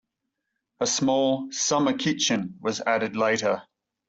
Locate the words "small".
0.87-1.51